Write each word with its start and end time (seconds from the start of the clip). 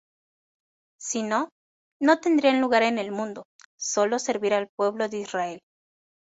Si 0.99 1.21
no, 1.21 1.49
no 2.01 2.19
tendrían 2.19 2.59
lugar 2.59 2.81
en 2.81 2.97
el 2.97 3.11
mundo, 3.11 3.45
sólo 3.77 4.17
servir 4.17 4.55
al 4.55 4.67
pueblo 4.75 5.07
de 5.09 5.19
Israel. 5.19 5.61